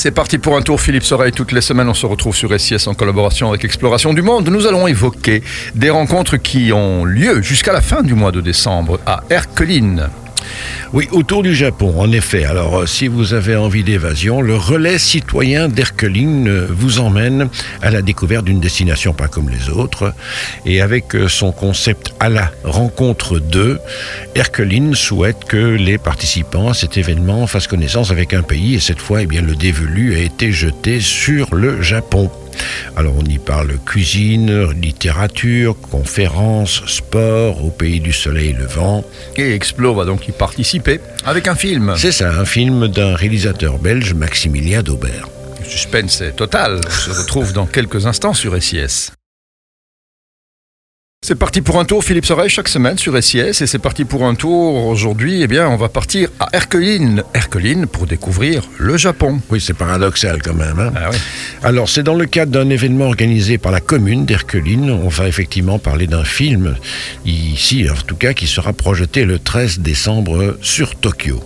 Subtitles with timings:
[0.00, 1.32] C'est parti pour un tour Philippe Soreille.
[1.32, 4.48] Toutes les semaines, on se retrouve sur SIS en collaboration avec Exploration du Monde.
[4.48, 5.42] Nous allons évoquer
[5.74, 10.08] des rencontres qui ont lieu jusqu'à la fin du mois de décembre à Erkeline.
[10.94, 12.44] Oui, autour du Japon, en effet.
[12.44, 17.50] Alors, euh, si vous avez envie d'évasion, le relais citoyen d'Erkeline euh, vous emmène
[17.82, 20.14] à la découverte d'une destination pas comme les autres.
[20.64, 23.78] Et avec euh, son concept à la rencontre d'eux,
[24.34, 28.74] Erkeline souhaite que les participants à cet événement fassent connaissance avec un pays.
[28.74, 32.30] Et cette fois, eh bien, le dévolu a été jeté sur le Japon.
[32.96, 39.04] Alors on y parle cuisine, littérature, conférences, sport, au pays du soleil levant.
[39.36, 41.94] Et Explo va donc y participer avec un film.
[41.96, 45.28] C'est ça, un film d'un réalisateur belge, Maximilien Daubert.
[45.60, 46.80] Le suspense est total.
[46.86, 49.10] On se retrouve dans quelques instants sur SIS.
[51.26, 53.38] C'est parti pour un tour, Philippe Soreille, chaque semaine sur SIS.
[53.60, 54.86] Et c'est parti pour un tour.
[54.86, 57.24] Aujourd'hui, eh bien, on va partir à Erkeline.
[57.34, 59.40] Erkeline pour découvrir le Japon.
[59.50, 60.78] Oui, c'est paradoxal quand même.
[60.78, 60.92] hein.
[60.96, 61.16] Ah oui.
[61.64, 64.90] Alors, c'est dans le cadre d'un événement organisé par la commune d'Erkeline.
[64.92, 66.76] On va effectivement parler d'un film,
[67.26, 71.42] ici en tout cas, qui sera projeté le 13 décembre sur Tokyo.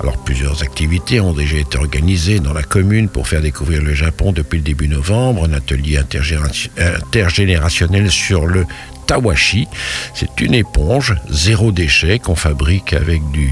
[0.00, 4.30] Alors, plusieurs activités ont déjà été organisées dans la commune pour faire découvrir le Japon
[4.32, 5.44] depuis le début novembre.
[5.44, 8.64] Un atelier intergénération- intergénérationnel sur le
[9.08, 9.66] Tawashi.
[10.14, 13.50] C'est une éponge zéro déchet qu'on fabrique avec du,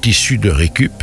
[0.00, 1.02] tissu de récup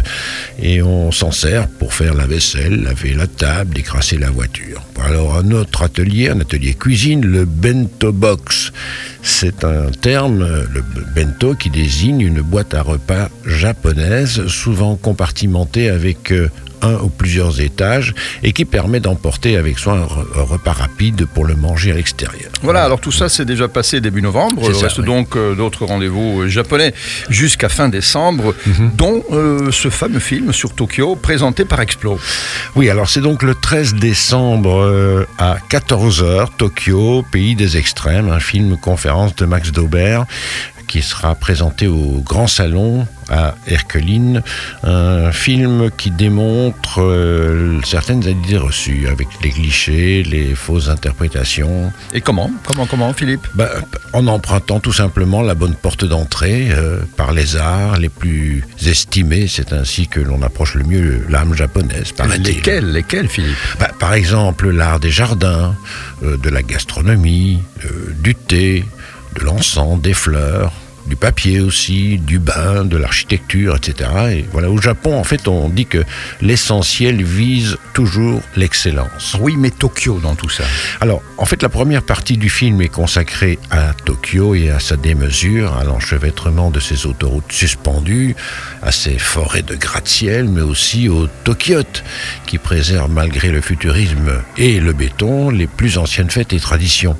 [0.62, 4.82] et on s'en sert pour faire la vaisselle, laver la table, décrasser la voiture.
[5.04, 8.72] Alors un autre atelier, un atelier cuisine, le bento box.
[9.24, 10.84] C'est un terme, le
[11.14, 16.50] bento, qui désigne une boîte à repas japonaise, souvent compartimentée avec euh,
[16.82, 21.26] un ou plusieurs étages et qui permet d'emporter avec soi un re- un repas rapide
[21.34, 22.52] pour le manger à l'extérieur.
[22.64, 24.62] Voilà, alors tout ça c'est déjà passé début novembre.
[24.70, 25.06] Il reste oui.
[25.06, 26.94] donc euh, d'autres rendez-vous euh, japonais
[27.30, 28.92] jusqu'à fin décembre, Mhm.
[28.96, 32.20] dont euh, ce fameux film sur Tokyo présenté par Explo.
[32.76, 38.40] Oui, alors c'est donc le 13 décembre euh, à 14h, Tokyo, pays des extrêmes, un
[38.40, 40.26] film conférence de Max Daubert
[40.92, 44.44] qui sera présenté au Grand Salon à Erkeline,
[44.84, 52.20] un film qui démontre euh, certaines idées reçues avec les clichés, les fausses interprétations, Et
[52.20, 52.52] comment?
[52.66, 53.48] Comment, comment, Philippe?
[53.56, 53.70] Bah,
[54.12, 59.48] en empruntant tout simplement la bonne porte d'entrée euh, par les arts les plus estimés,
[59.48, 62.12] c'est ainsi que l'on approche le mieux l'âme japonaise.
[62.12, 62.44] paraît-il.
[62.44, 63.56] Lesquels Lesquels, Philippe?
[63.80, 65.74] Bah, par exemple, l'art des jardins,
[66.22, 67.64] euh, de la gastronomie,
[68.22, 68.84] du thé,
[69.36, 70.74] de l'encens, des fleurs,
[71.08, 74.10] du papier aussi, du bain, de l'architecture, etc.
[74.32, 76.04] Et voilà, au Japon, en fait, on dit que
[76.42, 79.36] l'essentiel vise toujours l'excellence.
[79.40, 80.64] Oui, mais Tokyo dans tout ça.
[81.00, 84.98] Alors, en fait, la première partie du film est consacrée à Tokyo et à sa
[84.98, 88.36] démesure, à l'enchevêtrement de ses autoroutes suspendues,
[88.82, 92.04] à ses forêts de gratte-ciel, mais aussi aux Tokyotes,
[92.46, 97.18] qui préservent malgré le futurisme et le béton les plus anciennes fêtes et traditions.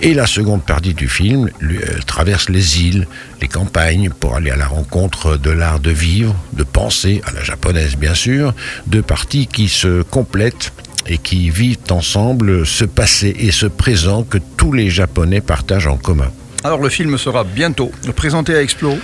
[0.00, 3.06] Et la seconde partie du film lui, euh, traverse les îles,
[3.40, 7.42] les campagnes, pour aller à la rencontre de l'art de vivre, de penser, à la
[7.42, 8.54] japonaise bien sûr,
[8.86, 10.72] deux parties qui se complètent
[11.06, 15.96] et qui vivent ensemble ce passé et ce présent que tous les Japonais partagent en
[15.96, 16.30] commun.
[16.64, 18.96] Alors le film sera bientôt présenté à Explo.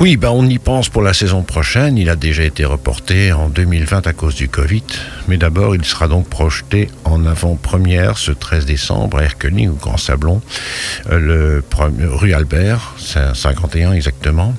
[0.00, 1.98] Oui, ben on y pense pour la saison prochaine.
[1.98, 4.84] Il a déjà été reporté en 2020 à cause du Covid.
[5.26, 9.96] Mais d'abord, il sera donc projeté en avant-première ce 13 décembre à Erkeling, au Grand
[9.96, 10.40] Sablon,
[11.10, 11.62] euh,
[12.00, 14.54] rue Albert, c'est à 51 exactement.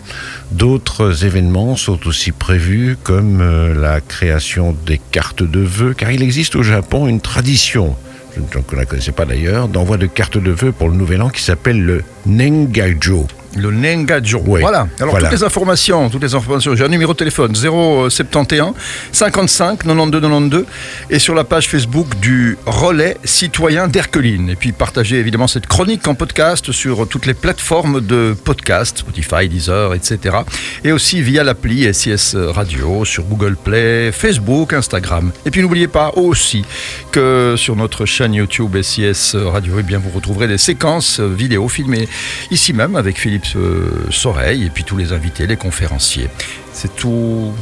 [0.52, 6.22] D'autres événements sont aussi prévus, comme euh, la création des cartes de vœux, car il
[6.22, 7.96] existe au Japon une tradition
[8.36, 11.42] je ne la pas d'ailleurs, d'envoi de cartes de vœux pour le nouvel an qui
[11.42, 13.28] s'appelle le Nengajo.
[13.56, 14.42] Le Nengajo.
[14.46, 14.88] Oui, Voilà.
[15.00, 15.30] Alors voilà.
[15.30, 16.76] toutes les informations, toutes les informations.
[16.76, 18.74] J'ai un numéro de téléphone 071
[19.12, 20.66] 55 92 92
[21.10, 24.50] et sur la page Facebook du Relais Citoyen d'Erkeline.
[24.50, 29.50] Et puis partagez évidemment cette chronique en podcast sur toutes les plateformes de podcast, Spotify,
[29.50, 30.38] Deezer, etc.
[30.84, 35.32] Et aussi via l'appli SIS Radio sur Google Play, Facebook, Instagram.
[35.46, 36.66] Et puis n'oubliez pas aussi
[37.12, 42.08] que sur notre chaîne YouTube SIS Radio, eh bien vous retrouverez des séquences vidéo filmées
[42.52, 46.30] ici même avec Philippe euh, Soreille et puis tous les invités, les conférenciers.
[46.74, 47.54] C'est tout.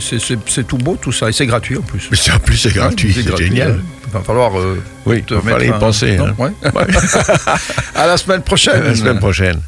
[0.00, 2.08] c'est- tout beau tout ça et c'est gratuit en plus.
[2.10, 3.80] Mais en plus c'est gratuit, c'est génial.
[4.06, 6.34] Il va falloir euh, Oui, te il va falloir y mettre un- penser, non, hein.
[6.38, 6.86] ouais.
[7.94, 8.82] à la semaine prochaine.
[8.82, 9.60] À la semaine prochaine.